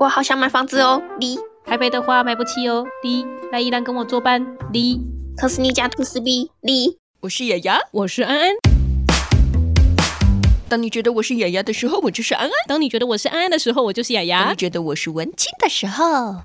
[0.00, 1.38] 我好想买房子哦，你。
[1.62, 3.22] 台北的话买不起哦，你。
[3.52, 4.42] 来宜兰跟我作伴，
[4.72, 4.98] 离。
[5.36, 6.96] 可是你家土司逼你。
[7.20, 8.50] 我是雅雅，我是安安。
[10.70, 14.44] 当你觉得我是雅雅的时候，我就是安安；当你觉得我是安安的时候，我就是雅雅。
[14.44, 16.36] 当你觉得我是文青的时候。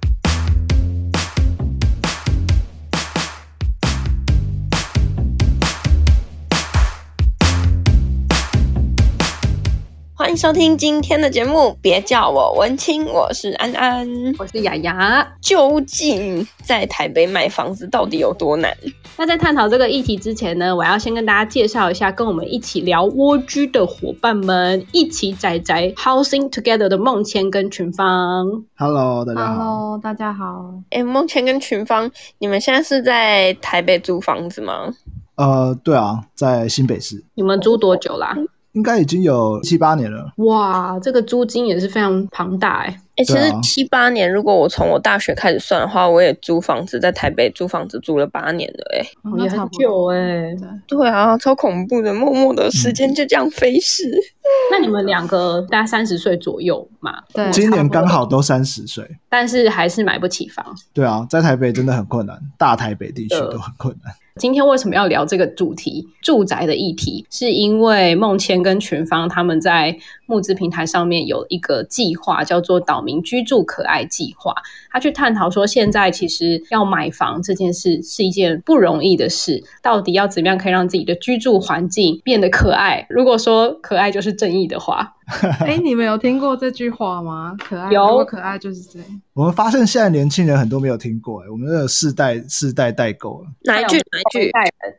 [10.36, 14.06] 迎收听今天的节目，别叫我文青，我是安安，
[14.38, 15.26] 我是雅雅。
[15.40, 18.76] 究竟在台北买房子到底有多难？
[19.16, 28.66] 那在探讨这个议题之前呢，我要先跟大家介绍一下，跟我们一起聊蜗居的伙伴们，一起宅宅 housing together 的梦谦跟群芳。
[28.76, 29.54] Hello，大家好。
[29.54, 30.74] Hello，大家好。
[30.90, 34.94] 哎，梦谦跟群芳，你们现在是在台北租房子吗？
[35.36, 37.24] 呃，对啊，在新北市。
[37.36, 38.36] 你们租多久啦？
[38.76, 40.32] 应该已经有七八年了。
[40.38, 43.02] 哇，这个租金也是非常庞大哎。
[43.16, 50.54] 哎、欸，其实七八年，如果我从我大学开始算的话，我也租房子在台北租房子租了八年了哎，也很久哎。
[50.86, 54.04] 对啊，超恐怖的，默默的时间就这样飞逝。
[54.04, 57.14] 嗯、 那你们两个大概三十岁左右嘛？
[57.34, 60.66] 对，今年刚好都三十岁，但是还是买不起房。
[60.94, 64.14] 对啊，在台北真的很困难，大台北地区都很困难。
[64.38, 66.10] 今天为什么要聊这个主题？
[66.22, 74.54] 住宅的议题，是因为梦谦跟群芳他们在募资平台上面有一个计划，叫做“岛民居住可爱计划”。
[74.92, 83.08] 他去探讨说，现在其实要买房这件事是一件不容易的事，到底要怎么样可以让自己的居住环境变得可爱？
[83.10, 85.14] 如果说可爱就是正义的话。
[85.26, 87.56] 哎、欸，你们有听过这句话吗？
[87.60, 89.08] 可爱，有可爱就是这样。
[89.34, 93.48] 我们发现现在年轻人很多没有听过，哎，我们这个世代世代代沟了。
[93.64, 93.98] 哪一句？
[93.98, 94.52] 哪一句？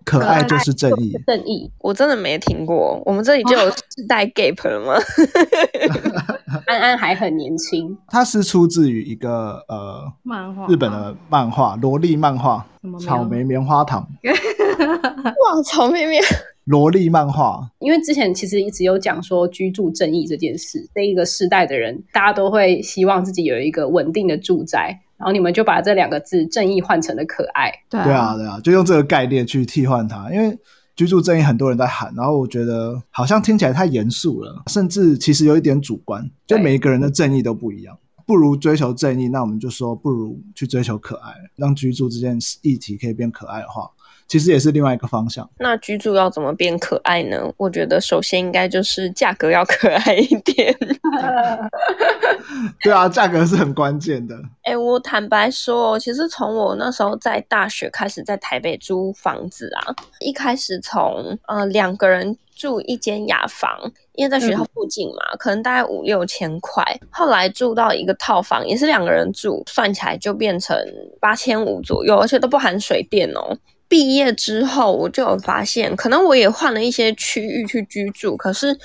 [0.04, 1.16] 可爱就是正义。
[1.26, 3.00] 正义，我真的没听过。
[3.06, 4.94] 我们这里就有世代 gap 了吗？
[6.66, 7.96] 安安还很年轻。
[8.08, 12.66] 它是出自于一个呃漫画，日本的漫画，萝莉漫画，
[13.00, 14.06] 草莓棉花糖。
[14.26, 16.22] 哇，草莓棉。
[16.66, 27.72] 萝莉漫画，因为之前其实一直有讲说居住正义这件事，这一个世代的人，大家都会希望自己有一个稳定的住宅，然后你们就把这两个字“正义”换成了“可爱”。
[27.88, 30.28] 对啊，对啊，就用这个概念去替换它。
[30.32, 30.58] 因为
[30.96, 37.96] 居住正义很多人在喊，然后我觉得好像听起来太严肃了，甚至其实有一点主观，就每一个人的正义都不一样。
[38.26, 43.88] 不如追求正义，那我们就说不如去追求可爱，让居住这件议题可以变可爱的话。
[44.28, 45.48] 其实也是另外一个方向。
[45.58, 47.52] 那居住要怎么变可爱呢？
[47.56, 50.76] 我觉得首先应该就是价格要可爱一点。
[52.82, 54.34] 对啊，价格是很关键的。
[54.62, 63.78] 哎、欸，我坦白说，其实从我那时候在大学开始在台北租房子啊，一开始从呃两个人住一间雅房，
[64.14, 66.82] 因为在学校附近嘛，嗯、可能大概五六千块。
[67.10, 70.76] 后来住到一个套房，也是两个人住，算起来就变成
[71.20, 73.56] 八千五左右，而且都不含水电哦。
[73.88, 78.76] 毕业之后，我就有发现，可能我也换了一些区域去居住，可是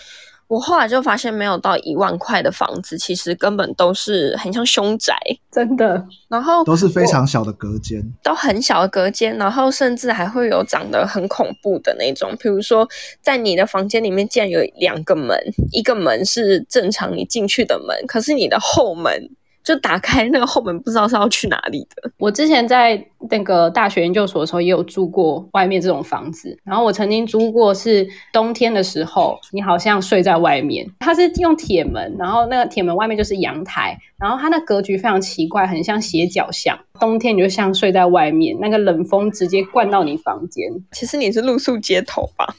[0.48, 5.16] 我后来就发现，没有到一万块的房子，其实根本都是很像凶宅，
[5.52, 6.06] 真的。
[6.30, 12.88] 然后都是非常小的隔间，都很小的隔间，然后甚至还会有长得很恐怖的那种，比如说
[13.22, 15.38] 在你的房间里面竟然有两个门，
[15.72, 19.30] 一个门是正常你进去的门，可是你的后门。
[19.64, 22.12] 就打开那个后门，不知道是要去哪里的。
[22.18, 26.58] 我之前在那个大学研究所的时候，也有住过外面这种房子。
[26.64, 30.90] 然后我曾经租过，是冬天的时候，你好像睡在外面。
[31.00, 36.80] 它是用铁门，然后那个铁门外面就是阳台，然后它那格局非常奇怪，很像斜角巷。
[37.00, 40.72] 冬天你就像睡在外面，那个冷风直接灌到你房间。
[40.92, 42.56] 其实你是露宿街头吧？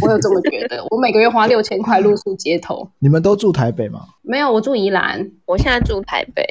[0.00, 0.84] 我有这么觉得。
[0.90, 2.88] 我每个月花六千块露宿街头。
[2.98, 4.00] 你们都住台北吗？
[4.22, 5.30] 没有，我住宜兰。
[5.46, 6.44] 我现在住台北。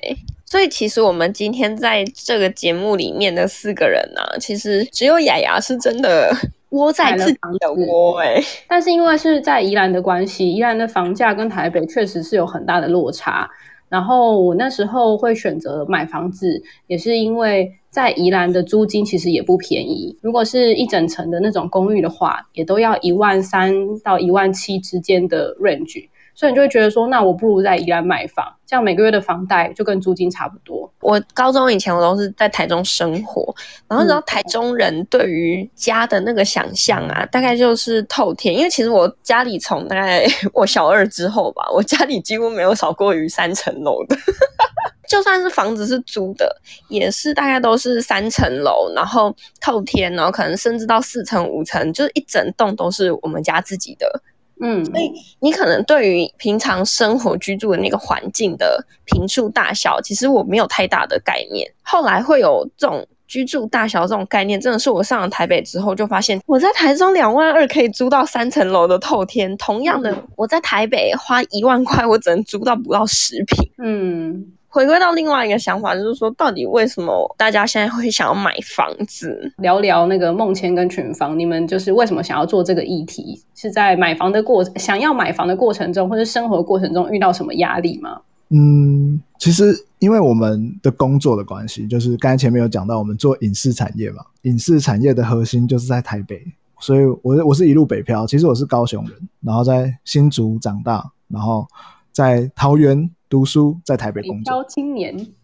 [0.45, 6.35] 所以其实我们今天在这个节目里面的四个人呢、啊，其实只有雅雅是真的
[6.69, 8.43] 窝在自己的窝哎。
[8.67, 13.47] 但是因为是在宜兰的关系，宜兰的房价跟台北确实是有很大的落差。
[13.89, 20.15] 然后我那时候会选择买房子，也是因为在宜兰的租金其实也不便宜。
[20.21, 26.07] 如果是一整层的那种公寓的话，也都要一万三到一万七之间的 range。
[26.39, 30.89] 所以你就会觉得说，那我不如在宜兰买房，这样每个月的房贷就跟租金差不多。
[31.01, 33.53] 我高中以前我都是在台中生活，
[33.89, 38.55] 然后你知道台中人对于家的那个想象啊，大概就是透天。
[38.55, 40.25] 因为其实我家里从大概
[40.55, 44.15] 我小二之后吧，我家里几乎没有少过于三层楼的，
[45.09, 46.55] 就算是房子是租的，
[46.87, 54.21] 也是大概都是三层楼，然后透天，然后可能甚至到四层五层，就是一整栋都是我们家自己的。
[54.61, 61.71] 嗯，所以你可能对于平常生活居住的那个环境的平数大小，其实我没有太大的概念。
[61.81, 63.07] 后来会有这种。
[63.29, 73.71] 居住大小这种概念，真的是我上了台北之后就发现，我在台中两万二可以租到三层楼的透天，同样的，我在台北花一万块，我只能租到不到十平。
[73.77, 79.51] 嗯，回归到另外一个想法，就是说，到底为什么大家现在会想要买房子？
[79.57, 83.41] 聊聊那个梦谦跟群芳，你们就是为什么想要做这个议题？
[83.55, 88.21] 是在买房的过想要买房的过程中，或者生活过程中遇到什么压力吗？
[88.51, 96.41] 嗯，其实因为我们的工作的关系，就是刚才前面有讲到，我们做影视产业嘛，影视产业的核心就是在台北，
[96.79, 101.67] 所以我我是一路北漂，其实我是高雄人，然后在新竹长大，然后
[102.11, 104.65] 在桃园读书，在台北工作。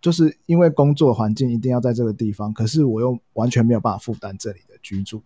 [0.02, 5.22] 就是因为工作环境一定要在这个地方，可是我又完全没有办法负担这里的居住，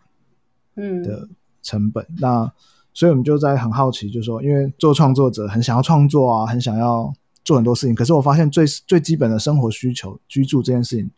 [0.76, 1.28] 嗯的
[1.64, 2.04] 成本。
[2.10, 2.54] 嗯、那
[2.94, 7.12] 所以我们就在很好奇，就是说，因为做创作者很想要创作啊，很想要。
[7.46, 11.10] 做很多事情，可是我发现最最基本的生活需求，居住这件事情，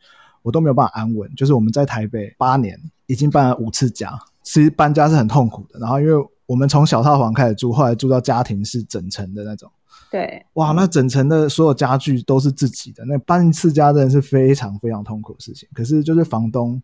[0.44, 1.30] 我都没有办法安稳。
[1.36, 5.78] 就是我们在台北八年，已经搬了五次家，其实搬家是很痛苦的。
[5.80, 6.14] 然后因为
[6.46, 9.70] 我们从小套房开始住，后来住到家庭式整层的那种，
[10.12, 15.68] 对，哇，那整层的所有家具都是自己的，那搬一次家真的是非常非常痛苦的事情。
[15.74, 16.80] 可是就是房东，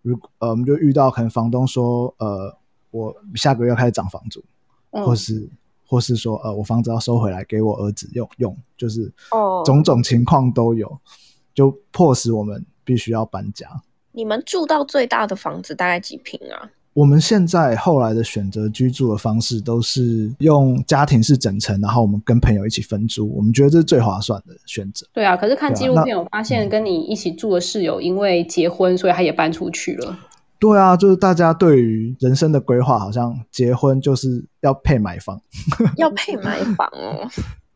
[0.00, 2.56] 如呃，我们就遇到可能房东说，呃，
[2.90, 4.42] 我下个月要开始涨房租，
[4.90, 5.48] 嗯、或是。
[5.84, 9.12] 或是说，呃，我房子要收回来给我儿子用用，就是
[9.62, 10.98] 种种情况都有，
[11.52, 13.68] 就迫使我们必须要搬家。
[14.12, 16.70] 你们住到最大的房子大概几平啊？
[16.94, 25.06] 我们现在后来的选择居住的方式都是用家庭式整层，然后我们跟朋友一起分租，我们觉得这是最划算的选择。
[25.12, 30.18] 对啊，可是看纪录片，我发现跟你一起住的室友因为结婚，所以他也搬出去了。
[30.58, 35.40] 对啊，就是大家对于人生的规划，好像结婚就是要配买房，
[35.96, 37.28] 要配买房哦。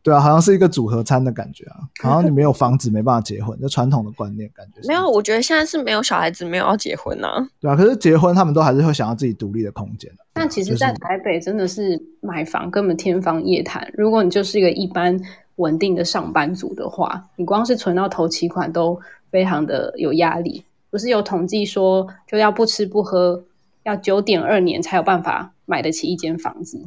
[0.07, 4.87] 对啊，好像是一个组合餐的感觉啊， 好像你没有房子没办法结婚，就传统的观念感觉。
[4.87, 7.45] 没有，我觉得现在是没有小孩子，没有要结婚啊。
[7.61, 10.09] 对啊，可是结婚他们都还是会想要自己独立的空间。
[10.33, 13.85] 但其实，在台北真的是买房根本天方夜谭。
[13.95, 15.21] 如果你就是一个一般
[15.57, 18.97] 稳定的上班族的话，你光是存到头期款都
[19.33, 20.63] 非常的有压力。
[20.89, 23.43] 不是有统计说，就要不吃不喝，
[23.83, 26.81] 要九点二年才有办法买得起一间房子。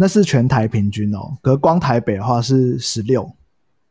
[0.00, 3.30] 那是全台平均哦，可光台北的话是十六，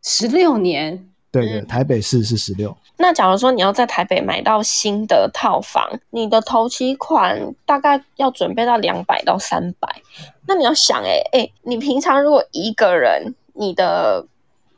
[0.02, 1.06] 十六年。
[1.32, 2.76] 对对，台北市是十六。
[2.98, 9.88] 那假如说你要在台北买到新的套房，你的头期款大概要准备到两百到三百。
[10.48, 14.26] 那你要想，哎哎，你平常如果一个人，你的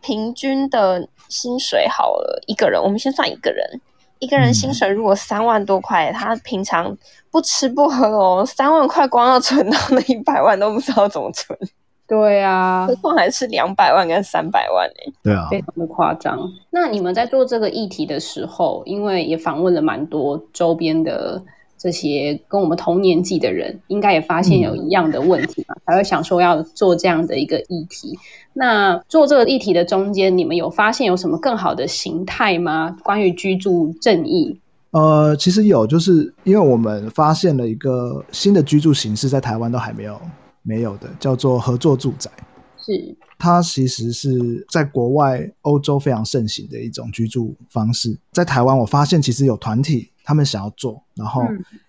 [0.02, 3.80] 平均的薪水好了，一个人，我们先算一个人。
[4.22, 6.98] 一个人薪水如果三万多块，嗯，他平常
[7.30, 11.60] 不吃不喝哦，三万块光要存到那一百万都不知道怎么存。
[12.08, 15.14] 对啊，何况还是两百万跟三百万呢？
[15.22, 16.40] 对啊，非常的夸张。
[16.70, 21.42] 那你们在做这个议题的时候，因为也访问了蛮多周边的。
[21.82, 28.20] 这些跟我们同年纪的人，应该也发现有一样的问题嘛，嗯、才会想说要做这样的一个议题。
[28.54, 32.96] 那做这个议题的中间，你们有发现有什么更好的形态吗？
[33.04, 34.60] 关于居住正义？
[34.92, 40.22] 呃，其实有，就是因为我们发现了一个新的居住形式，在台湾都还没有
[40.62, 42.30] 没有的，叫做合作住宅。
[42.78, 48.16] 是，它其实是在国外欧洲非常盛行的一种居住方式。
[48.34, 50.11] 在台湾，我发现其实有团体。
[50.24, 51.44] 他们想要做，然后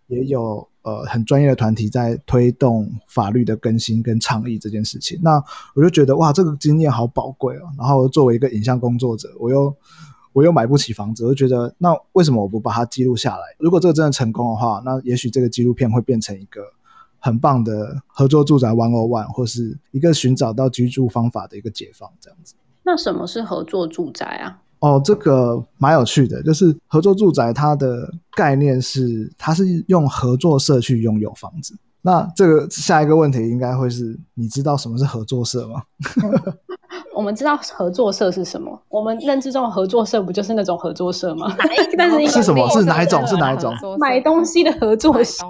[0.06, 5.18] 也有、嗯、呃很专业的团体在推动法律的更新跟倡议这件事情。
[5.22, 5.42] 那
[5.74, 7.70] 我就觉得哇，这个经验好宝贵哦。
[7.76, 9.74] 然后作为一个影像工作者，我又
[10.32, 13.42] 我又买不起房子，我就觉得那为什么我不把它记录下来？
[13.58, 16.62] 如果这个真的成功的话，那也许这个纪录片会变成一个
[17.18, 22.54] 很棒的合作住宅 One O One，或是一个寻找到居住方法的一个解放这样子。
[22.84, 24.61] 那什么是合作住宅啊？
[24.82, 31.72] 哦，这个蛮有趣的，就是合作住宅，它的概念是，它是用合作社去拥有房子。
[32.04, 35.82] 那这个下一个问题应该会是，你知道什么是合作社吗？
[37.14, 41.54] 我们知道合作社是什么，我们认知中的合作社不就是那种合作社吗？
[41.96, 42.68] 但是是什么？
[42.70, 43.24] 是哪一种？
[43.24, 43.72] 是哪一种？
[44.00, 45.44] 买东西的合作社。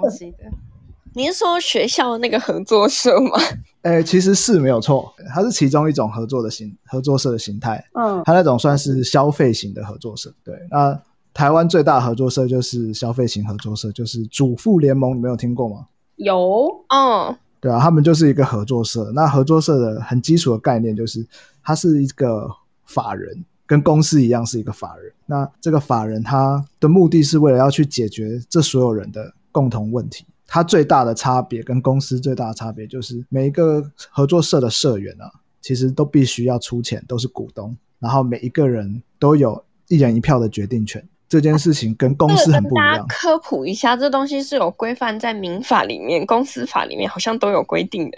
[1.15, 3.31] 你是说学校那个合作社吗？
[3.83, 7.83] 诶、欸，其实是没有错，它是其中一种合作的形合作社的形态。
[7.93, 10.33] 嗯，它那种算是消费型的合作社。
[10.43, 10.97] 对，那
[11.33, 15.87] 台湾最大的合作社就是消费型合作社，就是主妇联盟，你没有听过吗？
[16.15, 19.11] 有，嗯，对啊，他们就是一个合作社。
[19.13, 21.25] 那合作社的很基础的概念就是，
[21.63, 22.47] 它是一个
[22.85, 25.11] 法人，跟公司一样是一个法人。
[25.25, 30.25] 那这个法人他的目的是为了要去解决这所有人的共同问题。
[30.47, 35.31] 它最大的差别跟公司最大的差别就是每一个合作社的社员啊，
[35.61, 41.07] 其实都必须要出钱，都是股东，然后每一个人都有一人一票的决定权。
[41.29, 42.91] 这件事情跟公司很不一样。
[42.91, 48.17] 大家科普一下，这东西是有规范在民法里面、公司法里面，好像都有规定的。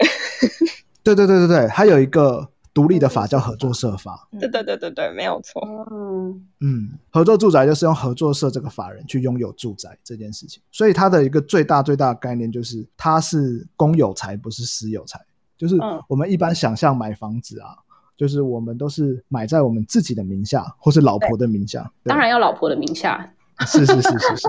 [1.02, 4.28] 对对对对对，它有一个独立的法叫合作社法。
[4.38, 5.66] 对对对对对，没有错。
[5.90, 15.18] 嗯嗯，合作住宅就是用合作社这个法人去拥有住宅这件事情，所以它的一个最大最大的概念就是它是公有财，不是私有财。
[15.56, 17.68] 就是我们一般想象买房子啊。
[18.14, 21.90] 就是我们都是买在我们自己的名下，或是老婆的名下。
[22.04, 23.30] 当然要老婆的名下。
[23.66, 24.48] 是是是是是。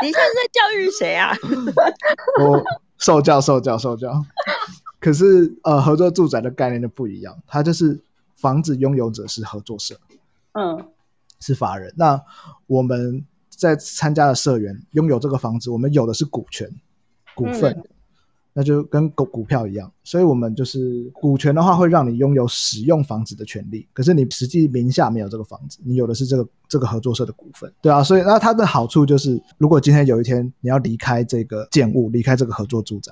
[0.00, 1.34] 你现在在教育谁啊？
[2.40, 2.62] 我
[2.96, 4.24] 受教受教受教。
[5.02, 8.00] 可是呃，合作住宅的概念就不一样，它就是
[8.36, 9.94] 房子拥有者是合作社，
[10.52, 10.82] 嗯，
[11.40, 11.92] 是法人。
[11.96, 12.18] 那
[12.66, 16.70] 我们在参加的社员拥有这个房子，我们有的是股权、
[17.34, 17.72] 股份。
[17.72, 17.84] 嗯
[18.54, 23.88] 那就跟股股票一样，所以我们就是股权的话，会让你拥有使用房子的权利。
[23.94, 28.04] 可是你实际名下没有这个房子，你有的是这个这个合作社的股份，对啊。
[28.04, 33.10] 所以那它的好处就是，如果今天有一天你要离开这个建物，离开这个合作住宅，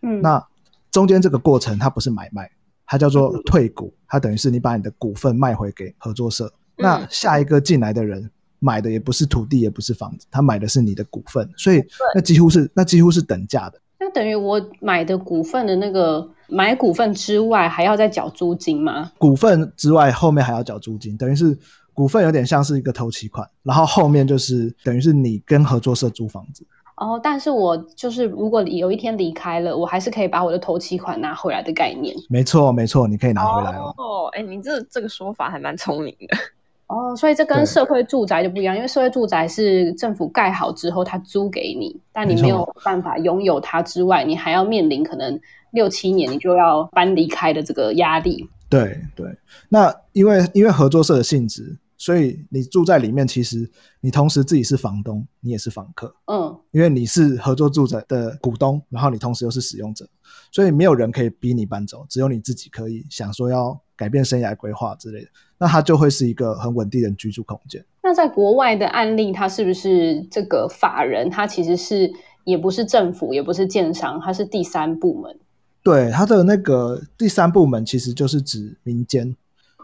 [0.00, 0.42] 嗯，那
[0.90, 2.50] 中间这个过程它不是买卖，
[2.86, 6.52] 它叫做退股，它等于是你把你的股份卖回给合作社。
[6.76, 8.30] 那下一个进来的人
[8.60, 13.80] 买的也不是土地，也不是房子，他买的是你的股份，所以那几乎是那几乎是等价的。
[14.00, 19.10] 那等于我买的股份的那个买股份之外，还要再缴租金吗？
[19.18, 21.58] 股份之外，后面还要缴租金，等于是
[21.92, 26.64] 股份有点像是一个头期款，然后后面就是等于是你跟合作社租房子。
[27.00, 32.14] 哦，但是我就是如果有一天离开了，我还是可以把我的头期款拿回来的概念。
[32.28, 33.94] 没错，没错，你可以拿回来哦。
[33.96, 36.36] 哦，哎，你这这个说法还蛮聪明的。
[36.88, 45.38] 哦，所以这跟社会住宅就不一样，因为社会住宅是政府盖好之后，他租给你，但你没有办法拥有它之外，你还要面临可能
[45.72, 48.48] 六七年你就要搬离开的这个压力。
[48.70, 49.26] 对对，
[49.68, 53.68] 那因为因为合作社的性质，所以你住在里面，其实
[54.00, 56.14] 你同时自己是房东，你也是房客。
[56.26, 60.08] 嗯，因为你是合作住宅的股东，然后你同时又是使用者，
[60.52, 65.28] 所以没有人可以逼你搬走，只有你自己可以想说要改变生涯规划之类的。
[65.58, 67.84] 那它就会是一个很稳定的居住空间。
[68.00, 71.28] 那在国外的案例，它是不是这个法人？
[71.28, 72.08] 它其实是
[72.44, 75.36] 也不是政府，也不是建商，它是第三部门。
[75.82, 79.34] 对，它的那个第三部门其实就是指民间。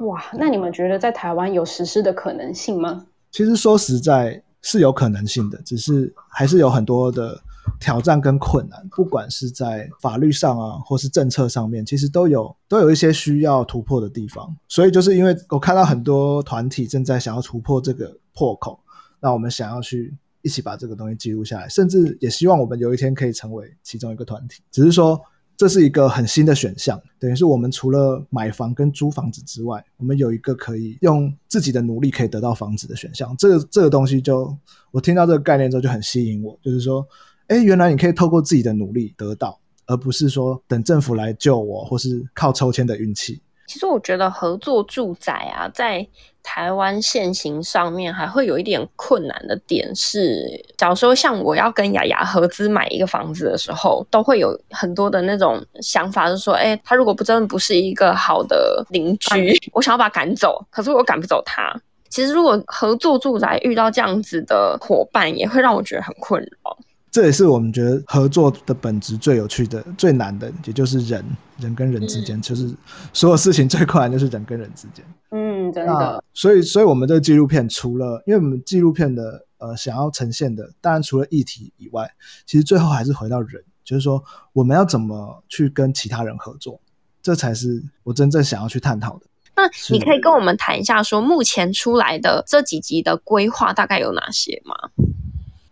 [0.00, 3.06] 哇，那你们觉得在台湾有实施的可能性吗？
[3.30, 7.40] 其实说实在，是有可能性的，只是还是有很多的。
[7.80, 14.54] 挑战跟困难，不管是在法律上啊，或是政策上面，其实都有都有一些需要突破的地方。
[14.68, 18.78] 所以就是因为我看到很多团体正在想要突破这个破口，
[19.18, 24.62] 那我们想要去一起把这个东西记录下来，甚至也希望我们有一天可以成为其中一个团体。
[24.70, 25.18] 只是说
[25.56, 33.34] 这是一个很新的选项，等于是我们除了买房跟租房子之外，我们有一个可以用自己的努力可以得到房子的选项。
[33.38, 34.56] 这个这个东西就
[34.90, 37.06] 我听到这个概念之后就很吸引我，就是说。
[37.46, 43.38] 哎，原来你可以透过自己的努力得到，而不是说等政府来救我，或是靠抽签的运气。
[43.66, 46.08] 其实我觉得合作住宅啊，在
[46.44, 61.74] 台湾现行上面还会有一点困难的点是，假如说像我要跟雅雅合资买一个房子的时候，都会有很多的那种想法，是说，哎，他如果不真的不是一个好的邻居，嗯、 我想要把他赶走，可是我赶不走他。
[62.10, 66.78] 其实如果合作住宅遇到这样子的伙伴，也会让我觉得很困扰。
[67.14, 71.24] 这也是我们觉得合作的本质最有趣的、最难的，也就是人，
[71.60, 72.68] 人跟人之间，嗯、就是
[73.12, 75.04] 所有事情最困难就是人跟人之间。
[75.30, 76.24] 嗯，真的。
[76.32, 82.10] 所以，所以我们这个纪录片除了，因为我们纪录片的呃想要呈现的，当然除了议题以外，
[82.46, 84.20] 其实最后还是回到人，就是说
[84.52, 86.80] 我们要怎么去跟其他人合作，
[87.22, 89.26] 这才是我真正想要去探讨的。
[89.54, 94.74] 那你可以跟我们谈一下，说目前出来的这几集的规划大概有哪些吗？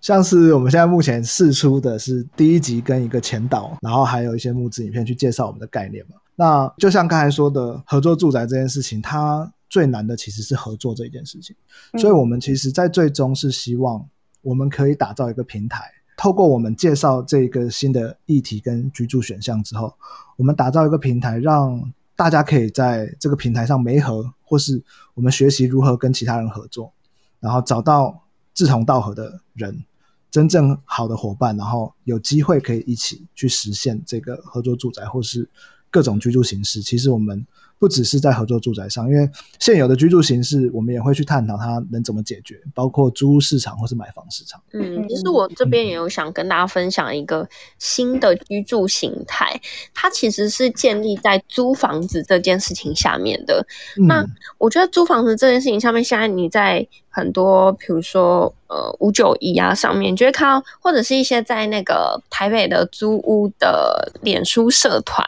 [0.03, 6.17] 像是我们现在目前试出的是第一集跟一个前导，然后还有一些募资影片去介绍我们的概念嘛。
[6.35, 11.55] 那就像刚才说的，合作住宅这件事情，它最难的其实是合作这一件事情。
[12.01, 14.05] 所以，我们其实在最终是希望
[14.41, 15.85] 我们可以打造一个平台，
[16.17, 19.95] 透过我们介绍这个新的议题跟居住选项之后，
[20.37, 24.83] 我们打造一个平台，让大家可以在这个平台上媒合，或是
[25.15, 26.93] 我们学习如何跟其他人合作，
[27.39, 29.85] 然后找到志同道合的人。
[30.33, 35.49] 真正好的伙伴，然后有机会可以一起去实现这个合作住宅，或是
[35.93, 37.47] 各种居住形式，其实我们。
[37.83, 44.63] 不只是在合作住宅上，因为现有的居住形式，我们也会去探讨它能怎么解决，包括租屋市场或是买房市场。
[44.73, 47.49] 嗯，其实我这边也有想跟大家分享一个
[47.81, 49.61] 新的居住形态，
[49.93, 53.67] 它其实是建立在租房子这件事情下面的。
[53.97, 54.25] 嗯、那
[54.59, 65.27] 我觉得租房子这件事情下面，现在你在很多，比如说呃五九一啊上面，你就会看到，或者是一些在那个台北的租屋的脸书社团。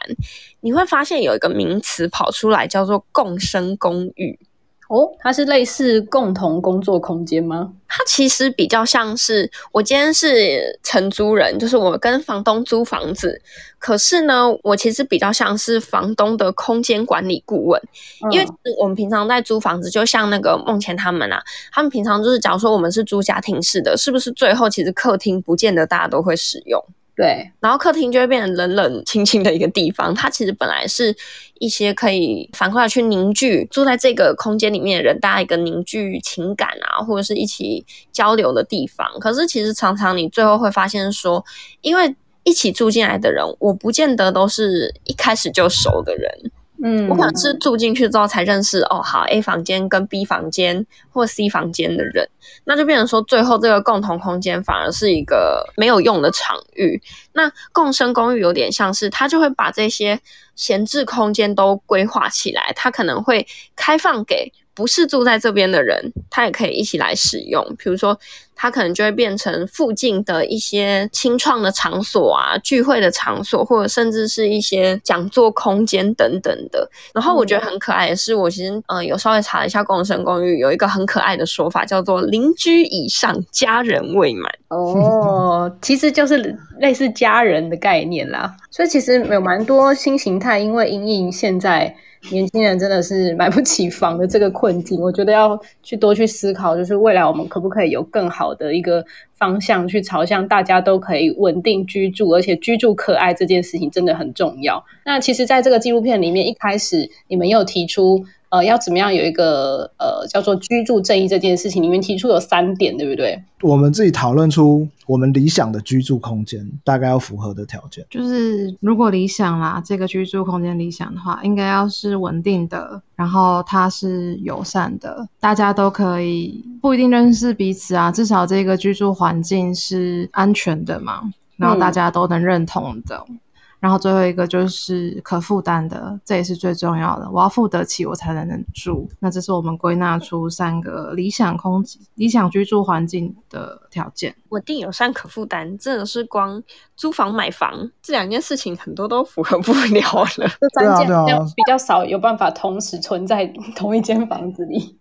[0.65, 4.39] 你会发现有一个名词跑出来，叫做共生公寓。
[4.87, 7.71] 哦，它是类似共同工作空间吗？
[7.87, 13.39] 它其实比较像是我今天是承租人，就是我跟房东租房子。
[13.77, 17.79] 可是呢，我其实比较像是房东的空间管理顾问，
[18.23, 18.47] 嗯、因为
[18.79, 26.83] 我们平常在租房子，就像那个梦钱他们啊，他们平常就是假如说我们是租家庭式的，是不是最后其实客厅不见得大家都会使用？
[27.15, 30.13] 对，然后客厅就会变成冷冷清清的一个地方。
[30.13, 31.15] 它其实本来是
[31.59, 39.07] 一些可以反过来去凝聚住在这个空间里面的人，大家一个凝聚情感啊，或者是一起交流的地方。
[39.21, 41.41] 可是其实常常你最后会发现说，
[41.79, 46.51] 因为一起住进来的人，我不见得都是一开始就熟的人。
[46.83, 52.29] 嗯，我可能是住进去之后才认识哦，好，A 房间跟 B 房间或 C 房间的人，
[52.65, 57.01] 那就变成说最后这个共同空间反而是一个没有用的场域。
[57.33, 60.19] 那共生公寓有点像是，它就会把这些
[60.55, 64.51] 闲置空间都规划起来，它可能会开放给。
[64.75, 67.65] 不是住在这边的人，他也可以一起来使用。
[67.77, 68.19] 比如说，
[68.53, 76.89] 他可能就会变成附近的一些清创的场所啊，聚会的场所，或者甚至是一些讲座空间等等的。
[77.13, 84.51] 然后我觉得很可爱的是，我其实呃有稍微查了一下共生公寓，有一个很可爱的说法，叫做“邻居以上，家人未满”。
[84.67, 88.53] 哦，其实就是类似家人的概念啦。
[88.69, 91.95] 所以其实有蛮多新形态，因为因应现在。
[92.31, 104.83] 年轻人真的是买不起房的这个困境，我觉得要去多去思考，就是未来我们可不可以有更好的一个方向去朝向大家都可以稳定居住，而且居住可爱这件事情真的很重要。
[105.05, 108.25] 那其实，在这个纪录片里面，一开始你们又提出。
[108.55, 113.43] 呃，要怎么样有一个呃叫做居住正义这件事情，里面提出有三点，对不对？
[113.61, 131.21] 我们自己讨论出我们理想的居住空间大概要符合的条件，就是如果理想啦，这个居住空间理想的话，应该要是稳定的，然后它是友善的，大家都可以不一定认识彼此啊，至少这个居住环境是安全的嘛，
[131.57, 133.25] 然后大家都能认同的。
[133.27, 133.39] 嗯
[133.85, 137.29] 然后最后一个就是可负担的，这也是最重要的。
[137.29, 139.07] 我要付得起，我才能能住。
[139.19, 145.77] 那这是我们归纳出三个理想空理想居住环境的条件：稳定、友善、可负担。
[145.77, 146.63] 这个是光
[146.95, 150.49] 租房买房这两件事情，很多都符合不了了。
[150.59, 151.07] 这三件
[151.55, 153.45] 比较少有办法同时存在
[153.75, 154.97] 同一间房子里，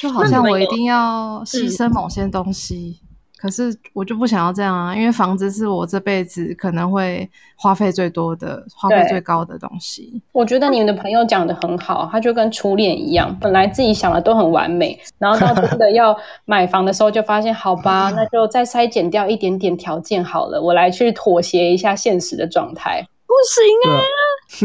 [0.00, 3.00] 就好像我一定要牺牲某些东西。
[3.36, 10.22] 可是我就不想要这样啊，因为房子是我这辈子可能会花费最多的、花费最高的东西。
[10.32, 16.16] 我觉得你们的朋友讲的很好，他就跟初恋一样，本来自己想的都很完美，然后到真的要
[16.46, 23.06] 买房的时候，就发现好吧，那就再筛减掉一点点条件好了，我来去妥协一下现实的状态。
[23.26, 23.98] 不行啊！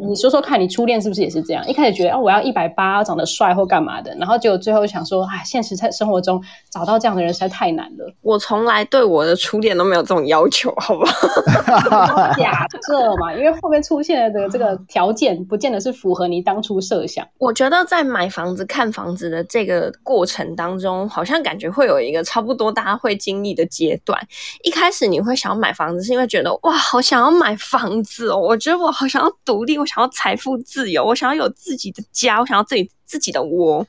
[0.00, 1.66] 你你说说看，你初恋是不是也是这样？
[1.68, 8.12] 一开始觉得哦，我要一百八，长得帅或干嘛的，然后结果最后想说，哎，现实在生活中找到这样的人实在太难了。
[8.22, 12.32] 我从来对我的初恋都没有这种要求，好不好？
[12.38, 17.26] 假设嘛，因为后面出现的这个条件，不见得是符合你当初设想。
[17.38, 24.18] 我觉得在买房子、看房子的这个过程当中，好像感觉会有一个差不多大家会经历的阶段。
[24.62, 28.38] 一开始你会想要买房子，是因为觉得哇，好想要买房子哦。
[28.38, 33.86] 我觉得我好想要独立，我想要财富自由，我想要有自己的家，我想要自己自己的窝。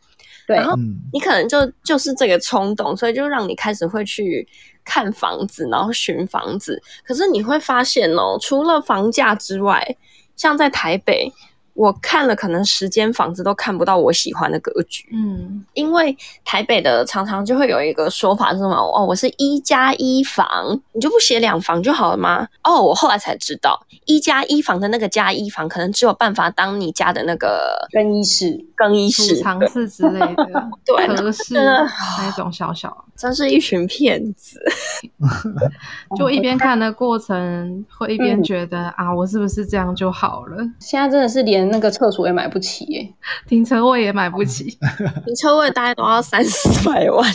[0.47, 0.75] 对，然后
[1.11, 4.47] 你可能就就是这个冲动，所以就让你开始会去
[4.83, 6.81] 看房子，然后寻房子。
[7.03, 9.97] 可是你会发现哦，除了房价之外，
[10.35, 11.31] 像在台北。
[11.75, 18.73] 我看了可能十间房子都看不到我喜欢的格局，嗯，因为台北的常常就会有一个说法是什么？
[18.73, 22.47] 哦，我是一加一房，你就不写两房就好了吗？
[22.63, 34.61] 哦，我后来才知道，一加一房的那个加一房，可能只有办法当你家的那个更衣室、更衣室、储藏室之类的，对， 合适那种小小，真是一群骗子。
[36.15, 40.63] 就一边看的过程，会一边觉得、嗯、啊，我是不是这样就好了？
[40.79, 41.64] 现在真的是连。
[41.65, 43.13] 那个厕所也买不起耶，
[43.47, 44.65] 停车位也买不起，
[45.25, 47.29] 停车位大概都要三四百万。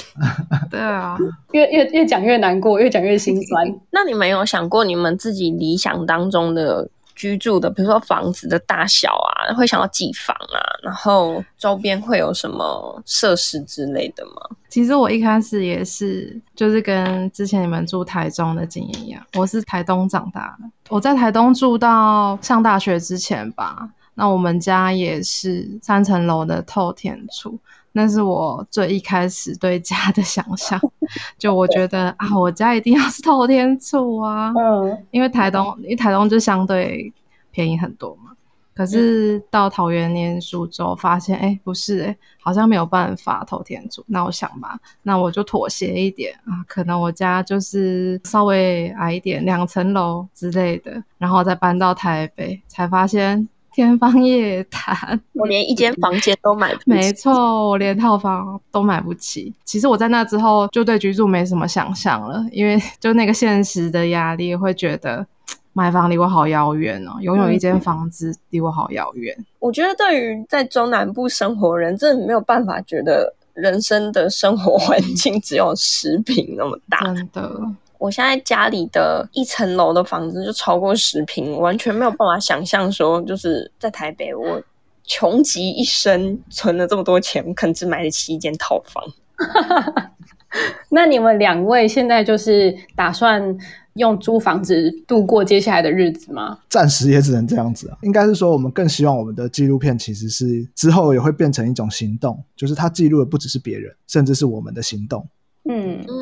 [0.70, 1.16] 对啊，
[1.52, 3.66] 越越讲越难过，越讲越心酸。
[3.90, 14.56] 那你们有想过你们自己理想当中的居住的，比如说房子的大小啊，会想要几房啊，然后周边会有什么设施之类的吗？
[14.68, 23.88] 其实我一开始也是，就是跟之前你们住台中的经验一样，我是台东长大的，我在台东住到上大学之前吧。
[24.20, 27.54] 那我们家也是三层楼的透天厝，
[27.92, 30.78] 那是我最一开始对家的想象。
[31.38, 37.10] 就我觉得啊，我家一定要是透天厝啊，嗯，因为台东，因为台东就相对
[37.50, 38.32] 便宜很多嘛。
[38.74, 44.04] 可是到桃园念书之后，发现哎、欸，不是哎、欸，好像没有办法透天厝。
[44.06, 53.48] 那我想吧，那我就妥协一点啊，可能我家就是稍微矮一点，两层楼之类的，然后再搬到台北，才发现。
[53.80, 56.84] 天方夜谭， 我连一间房间都买不起。
[56.86, 59.52] 没错，我连套房都买不起。
[59.64, 65.26] 其实我在那之后就对居住没什么想象了，因为就那个现实的压力，会觉得
[65.72, 69.36] 买房离我好遥远哦，拥有一间房子离我好遥远。
[69.58, 77.60] 我觉得对于在中南部生活的人，真的没有办法觉得人生的生活环境只有十坪那么大，真的。
[78.00, 84.60] 我现在家里的一层楼的房子就超过十平，完全没有办法想象说，就是在台北，我
[85.04, 89.04] 穷极一生存了这么多钱，可能只买得起一间套房。
[90.88, 93.56] 那你们两位现在就是打算
[93.94, 96.58] 用租房子度过接下来的日子吗？
[96.70, 97.98] 暂时也只能这样子啊。
[98.00, 105.28] 应该是说，我们更希望我们的纪录片其实是之后也会变成一种行动，就是它记录的不只是别人，甚至是我们的行动。
[105.68, 106.19] 嗯嗯，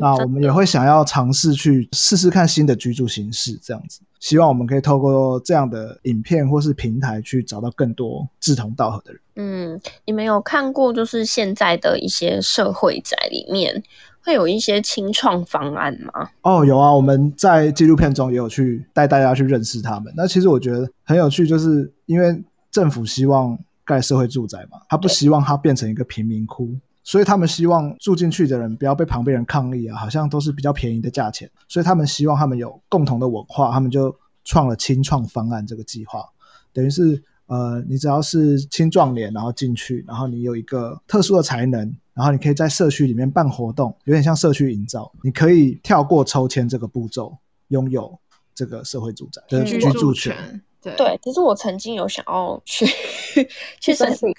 [0.00, 9.20] 那我们也会想要尝试去试试看新的居住形式，这样子，希望我们可以透过这样的影片或是平台去找到更多志同道合的人。
[9.36, 13.82] 嗯，你们有看过就是现在的一些社会宅里面
[14.22, 16.28] 会有一些清创方案吗？
[16.42, 20.12] 哦，有啊，我们在纪录片中也有去带大家去认识他们。
[20.16, 26.74] 那其实我觉得很有趣，就是因为政府希望盖社会住宅嘛，他不希望它变成一个贫民窟。
[27.10, 31.50] 所以他们希望住进去的人不要被旁边人抗议啊，好像都是比较便宜的价钱。
[31.66, 36.24] 所以他们希望他们有共同的文化，他们就创了青创方案这个计划，
[36.72, 41.80] 等于是呃，你只要是青壮年，然后进去，然后你有一个特殊的才能，
[42.14, 47.36] 然后你可以在社区里面办活动，有点像社区营造，你可以跳过抽签这个步骤，
[47.68, 48.16] 拥有
[48.54, 50.62] 这个社会住宅的居住权。
[50.82, 52.86] 对，对，其实我曾经有想要去
[53.80, 54.32] 去申请。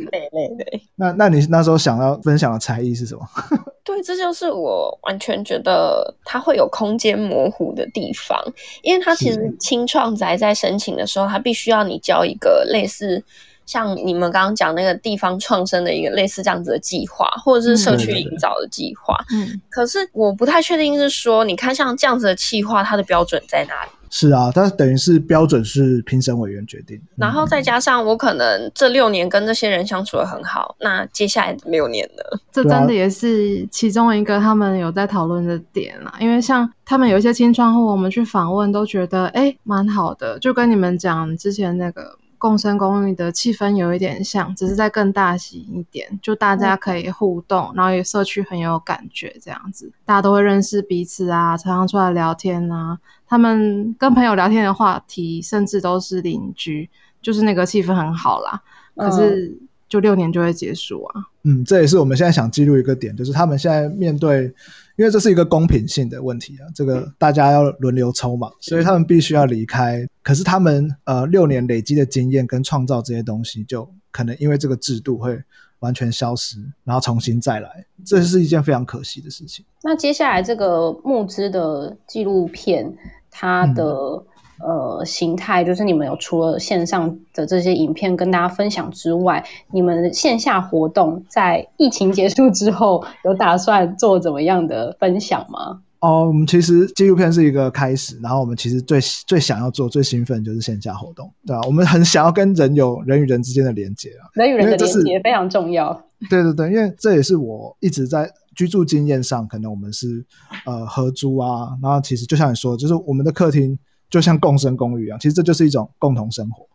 [0.95, 3.21] 那那你那时候想要分享的才艺是什么？
[3.84, 8.39] 对，这就是我完全觉得它会有空间模糊的地方，
[8.82, 13.23] 因为它其实青创宅在申请的时候，它必须要你交一个类似
[13.65, 19.17] 像你们刚刚讲那个地方创生的一个类似这样子的计划，或者是社区营造的计划。
[19.34, 23.91] 嗯，可是我不太确定是说，你看像这样子的计划，它的标准在哪里？
[24.13, 32.38] 是啊，但是等于是标准是评审委员决定，然后再加上我可能这六年跟这些人相处的很好，那接下来六年呢？
[32.52, 36.13] 这真的也是其中一个他们有在讨论的点啦。
[36.19, 42.17] 因为像他们有一些青创户，我们去访问都觉得哎蛮好的，就跟你们讲之前那个。
[42.41, 52.97] 共生公寓的气氛有一点像，只是在更大型一点，就大家可以互动，嗯、然后也社区很有感觉，这样子，大家都会认识彼此啊，常常出来聊天啊。
[53.27, 56.89] 他们跟朋友聊天的话题，甚至都是邻居，
[57.21, 58.60] 就是那个气氛很好啦。
[58.95, 59.56] 可是
[59.91, 61.21] 就六年就会结束啊。
[61.43, 64.51] 嗯，这也是我们现在想记录一个点，就是他们现在面对。
[64.97, 70.06] 因为这是一个公平性的问题啊，这个大家要轮流抽嘛，所以他们必须要离开。
[70.21, 75.41] 可是他们呃六年累积的经验跟创造这些东西，就可能因为这个制度会
[75.80, 79.65] 完全消失，然后重新再来，这是一件非常可惜的事情。
[79.82, 82.93] 那接下来这个募资的纪录片，
[83.32, 84.25] 它的、嗯。
[84.63, 95.82] 呃，形态就是你们有除了线上的这些影片跟大家分享之外，你们线下活动在疫情结束之后有打算做怎么样的分享吗？
[96.00, 105.93] 哦，我们其实纪录片是一个开始，然后我们其实最最想要做、最兴奋就是线下活动，对啊，我们很想要跟人有人与人之间的连接啊，人与人的连接非常重要。
[106.30, 110.26] 对对对，因为这也是我一直在居住经验上，可能我们是
[110.65, 113.78] 呃合租啊，然后其实就像你说，就是我们的客厅。
[114.12, 116.67] 就像共生公寓一样，其实这就是一种共同生活。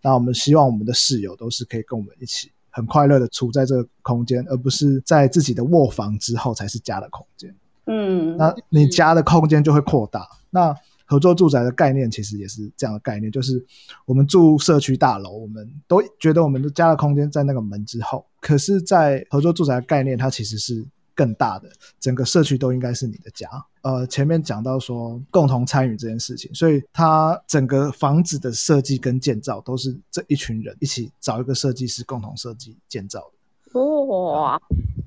[0.00, 7.54] 那我们希望我们的室友都是可以跟我们一起很快乐的处在这个空间，而不是在自己的卧房之后才是家的空间。
[7.86, 10.26] 嗯，那你家的空间就会扩大。
[10.48, 13.62] 那合作住宅的概念其实也是这样的概念，就是
[14.06, 20.82] 我们住社区大楼，我们都觉得我们的家的空间在那个门之后，可是，在合作住宅的概念，它其实是
[21.14, 21.68] 更大的，
[22.00, 23.48] 整个社区都应该是你的家。
[23.82, 33.80] 呃，前面讲到说共同参与这件事情，所以它整个房子的设计跟建造都是这一群人一起找一个设计师共同设计建造的。
[33.80, 34.60] 哇，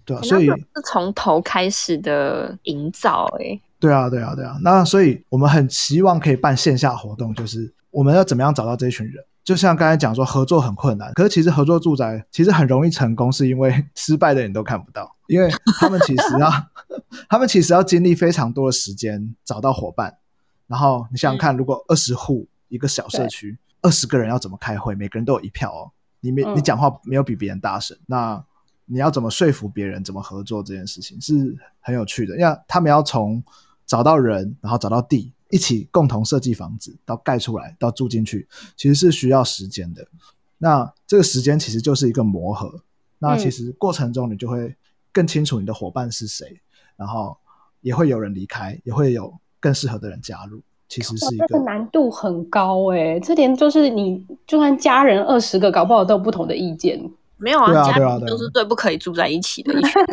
[0.06, 4.58] 对啊，所以是从头开始的营造，哎，对啊，对啊，对啊。
[4.62, 9.24] 那所以我们很希望可以办线下活动，就是我们要怎么样找到这一群人？
[9.48, 16.52] 就像刚才讲说合作很困难，可是其实合作住宅其实很容易成功，是因为 失败的人都看不到，因为他们其实要。
[17.30, 20.18] 他们其实要经历非常多的时间找到伙伴，
[20.68, 24.94] 然后你想想看，如果二十户一个小社区，二十个人要怎么开会？
[24.96, 28.44] 每个人都有一票哦，你没你讲话没有比别人大声，那
[28.86, 30.04] 你要怎么说服别人？
[30.04, 33.42] 怎么合作这件事情是很有趣的，因为他们要从
[33.86, 40.08] 找到人，然后找到地，一起共同设计房子，到盖出来，到住进去，其实是需要时间的。
[40.58, 42.82] 那这个时间其实就是一个磨合，
[43.20, 44.76] 那其实过程中你就会
[45.12, 46.60] 更清楚你的伙伴是谁。
[46.98, 47.38] 然后
[47.82, 50.60] 也会有人离开，也会有更适合的人加入。
[50.90, 57.00] 其实是一个，这个难度很高哎，这点就是你就算家人二十个，搞不好都有不同的意见。
[57.38, 59.92] 没有啊，啊家庭都是最不可以住在一起的一群。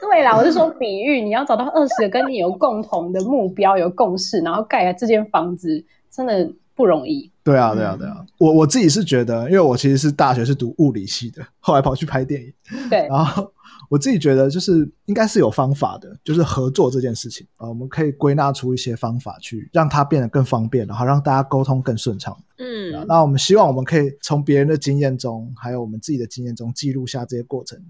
[0.00, 7.30] 对啦，我是说比喻，你要找到二十个跟你有共同的目标、有共识，然后盖了这间房子，真的不容易。
[7.44, 12.52] 对啊，对啊，对啊，我我自己是觉得，因为我其实是大学是读物理系的，后来跑去拍电影，
[12.88, 13.52] 对，然后。
[13.88, 22.36] 我自己觉得，就是应该是有方法的，就是合作这件事情啊，我们可以归纳出一些方法去让它变得更方便，然后让大家沟通更顺畅。
[22.58, 27.82] 嗯，那我们希望我们可以从别人的经验中，还有我们自己的经验中记录下这些过程，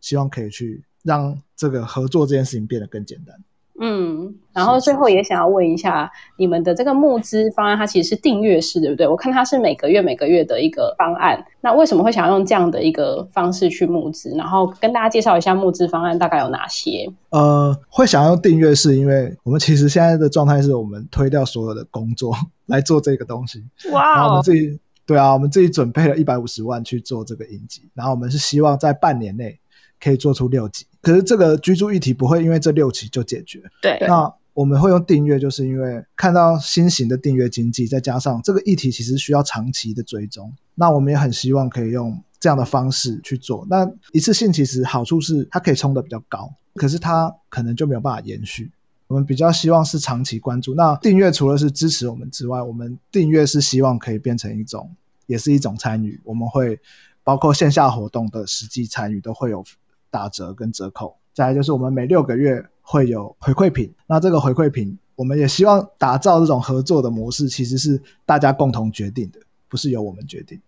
[0.00, 3.34] 希望可以去让这个合作这件事情变得更简单。
[3.78, 9.06] 嗯，然后最后也想要问一下，你们的这个募资方案，它其实是订阅式，对不对？
[9.06, 14.30] 我看它是每个月每个月的一个方案，那为什么会想要用这样的一个方式去募资？
[14.30, 17.06] 然后跟大家介绍一下募资方案大概有哪些？
[17.30, 22.34] 呃，会想要用订阅式，因为我们其实现在的状态是我们推掉所有的工作
[22.64, 23.62] 来做这个东西。
[23.92, 29.58] 哇、哦，然后我们自己对啊，我们自己准备了一百五十万去做这个影集，然后我们是希望在半年内
[30.00, 30.86] 可以做出六集。
[31.00, 33.62] 可是这个居住议题不会因为这六期就解决。
[33.80, 40.52] 对，那我们会用订阅，就是因为看到新型的订阅经济，再加上这个议题其实需要长期的追踪。
[40.74, 43.66] 那我们也很希望可以用这样的方式去做。
[43.68, 48.70] 那一次性其实好处是它可以冲得比较高，可是它可能就没有办法延续。
[49.06, 50.74] 我们比较希望是长期关注。
[50.74, 54.90] 那订阅除了是支持我们之外，我们订阅是希望可以变成一种，
[55.26, 56.18] 也是一种参与。
[56.24, 56.80] 我们会
[57.22, 59.64] 包括线下活动的实际参与都会有。
[60.10, 63.92] 打折跟折扣，再来就是我们每六个月会有回馈品。
[64.06, 70.60] 那这个回馈品，我们也希望打造这种合作的模式，其实是大家共同决定的，不是由我们决定。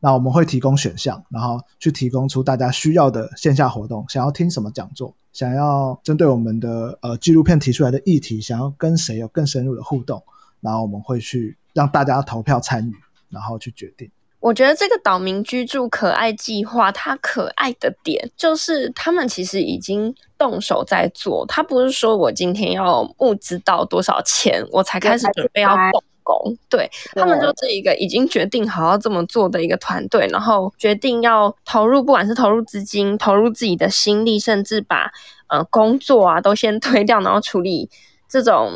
[0.00, 10.22] 那我们会提供选项，然后去提供出大家需要的线下活动，想要听什么讲座，想要针对我们的呃纪录片提出来的议题，想要跟谁有更深入的互动，
[10.60, 12.94] 然后我们会去让大家投票参与，
[13.28, 14.08] 然后去决定。
[14.40, 21.44] 我觉得这个岛民居住可爱计划，它可爱的点就是他们其实已经动手在做。
[21.48, 26.56] 他不是说我今天要募资到多少钱，我才开始准备要动工。
[26.68, 35.10] 对，他们就是一个已经决定好要这么做的一个团队，然后决定要投入，不管是投入资金、投入自己的心力，甚至把
[35.48, 37.90] 呃工作啊都先推掉，然后处理
[38.28, 38.70] 这种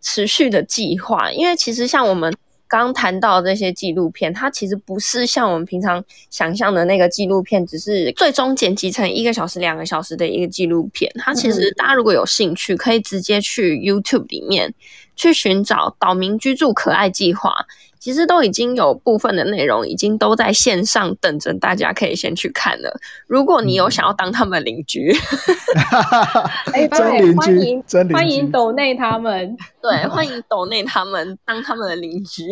[0.00, 1.32] 持续的计划。
[1.32, 2.32] 因为其实像我们。
[2.78, 11.10] 刚谈到的这些纪录片，它其实不是像我们平常想象的那个纪录片，只是最终剪辑成一个小时、两个小时的一个纪录片。
[11.16, 14.74] 它其实大家如果有兴趣，可以直接去 YouTube 里面
[15.16, 17.52] 去寻找“岛民居住可爱计划”。
[17.98, 23.00] 其实都已经有部分的内容已经都在线上等着大家可以先去看了。
[23.26, 25.10] 如果你有想要当他们邻居，
[26.74, 32.42] 哎，真邻居，真邻居，欢迎抖内他们，对，欢迎抖内他们当他们的邻居。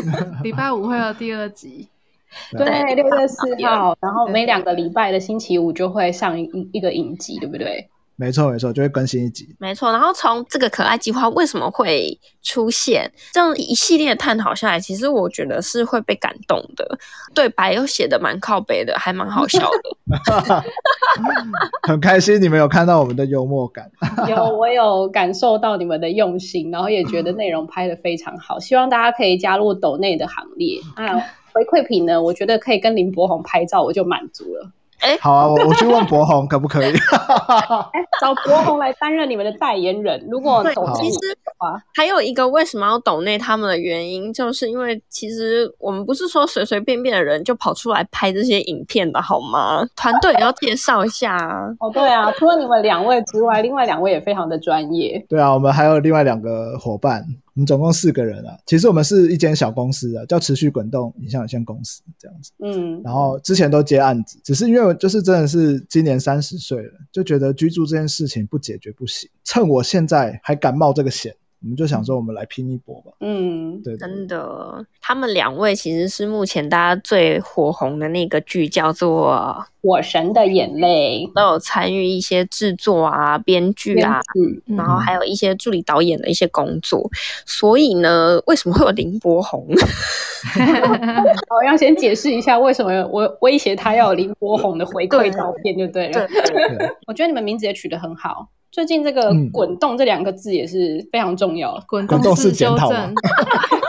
[0.42, 1.86] 礼拜五会有第二集，
[2.52, 7.86] 对，六月四号，然后每两个礼拜的星期五就会上一一个影集，对不对？
[8.22, 9.52] 没错，没错，就会更新一集。
[9.58, 16.96] 没错，然后从这个可爱计划为什么会出现这样一系列探讨下来，其实我觉得是会被感动的。
[17.34, 20.62] 对白又写的蛮靠北的，还蛮好笑的。
[21.82, 23.90] 很开心你们有看到我们的幽默感。
[24.30, 28.60] 有，我有感受到你们的用心，然后也觉得内容拍的非常好。
[28.60, 30.78] 希望大家可以加入抖内的行列。
[30.96, 31.18] 那
[31.52, 32.22] 回馈品呢？
[32.22, 34.70] 我觉得可以跟林柏宏拍照，我就满足了。
[35.02, 36.92] 哎，好啊，我我去问博宏可不可以？
[37.92, 40.26] 哎，找博宏来担任你们的代言人。
[40.30, 41.18] 如果对，懂其实
[41.94, 49.84] 还有一个为什么要抖内他们的原因，就是因为其实我们不是说随随便便的人就跑出来拍这些影片的好吗？
[49.96, 51.66] 团队也要介绍一下啊。
[51.80, 55.24] 哦，对啊，除了你们两位之外，另外两位也非常的专业。
[55.28, 57.24] 对啊，我们还有另外两个伙伴。
[57.54, 62.50] 我们总共四个人啊，其实我们是一间小公司啊，叫持续滚动影像有限公司这样子。
[62.64, 69.28] 嗯，然后之前都接案子，只是因为我就是真的是今年三十岁了，就觉得居住这件事情不解决不行。
[69.44, 73.12] 趁我现在还敢冒这个险，我们就想说我们来拼一波吧。
[73.20, 79.64] 嗯，对，对，真的，他们两位其实是目前大家最火红的那个剧，叫做。
[79.84, 87.10] 火神的眼泪都有参与一些制作啊、编剧啊，嗯、然后还有一些助理导演的一些工作。
[87.44, 89.66] 所以呢，为什么会有林柏宏？
[91.50, 96.28] 我要先解释一下为什么我威胁他要有林柏宏的回馈照片，就对了。
[96.28, 98.50] 对，对，对， 我觉得你们名字也取得很好。
[98.72, 101.78] 最近这个“滚动”这两个字也是非常重要。
[101.86, 102.88] 滚动式纠正，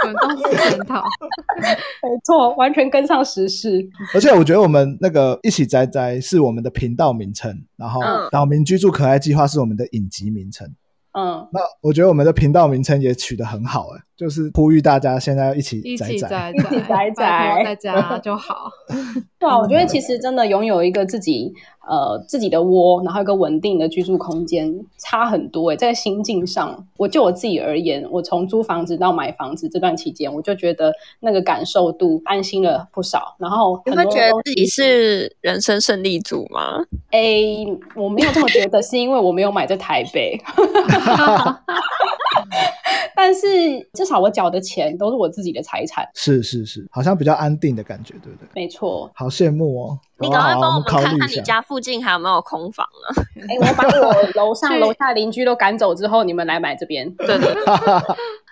[0.04, 3.88] 滚动式检讨，没错，完全跟上时事。
[4.14, 10.68] 而且我觉得我们那个一起宅宅是我们的频道名称，然后岛民居住可爱计划是我们的影集名称。
[11.14, 18.70] 嗯，那我觉得我们的频道名称也取得很好，哎，就是呼吁大家现在要一起宅宅，一起宅一起宅宅，在家就好。
[19.40, 21.52] 对啊，我觉得其实真的拥有一个自己
[21.86, 25.76] 呃自己的窝，然后一个稳定的居住空间，差很多哎。
[25.76, 33.36] 在心境上，我就我自己而言，我从租房子到买房子这段期间，我就觉得那个感受度安心了不少。
[33.38, 36.86] 然后你会觉得自己是人生胜利组吗？
[37.12, 37.44] 哎，
[37.96, 40.40] 我没有这么觉得，是因为我没有买在台北。
[43.16, 43.48] 但是
[44.04, 48.48] 至少我缴的钱都是我自己的财产，是是是，好像比较安定的感觉，对不对？
[48.54, 50.00] 没错，好羡慕哦！
[50.20, 53.24] 你赶快帮我们看看你家附近还有没有空房啊？
[53.50, 57.10] 哎，我把我楼上楼下邻居都赶走之后，你们来买这边。
[57.16, 57.54] 对对。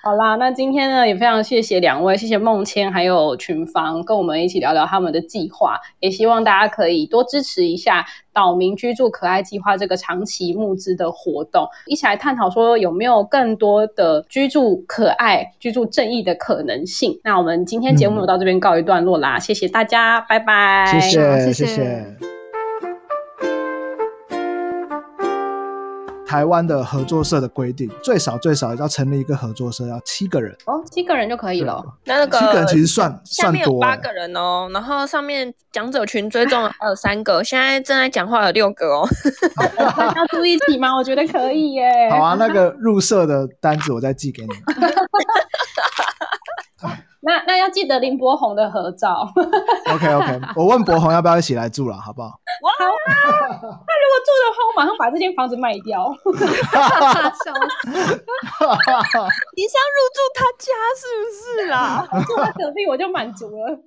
[0.04, 17.19] 好啦，那今天呢也非常谢谢两位，谢谢孟谦还有群芳跟我们一起聊聊他们的计划，也希望大家可以多支持一下岛民居住可爱计划这个长期募资的活动，一起来探讨说有没有更多的居住可爱、居住正义的可能性。
[17.24, 22.06] 那我们今天节目到这边告一段落啦，嗯、谢谢大家，拜拜，谢谢谢谢。
[26.26, 31.84] 台湾的合作社的规定，最少最少要成立一个合作社，要七个人哦，七个人就可以了。
[32.06, 39.06] 那那个七个人其实算下面有八个人哦，然后上面讲者群追踪还有三个，现在正在讲话有六个哦。
[40.16, 40.96] 要住一起吗？
[40.96, 42.10] 我觉得可以耶。
[42.12, 44.50] 好啊，那个入社的单子我再寄给你。
[47.24, 49.28] 那那要记得林柏宏的合照。
[49.94, 52.30] OK OK， 我问柏宏要不要一起来住了，好不好？
[52.30, 56.12] 哇，那如果住的话，我马上把这间房子卖掉。
[56.14, 56.40] 笑
[57.32, 57.50] 死！
[59.56, 60.66] 你想入住他家
[60.98, 61.24] 是不
[61.62, 62.08] 是啦？
[62.26, 63.80] 住在隔壁我就满足了。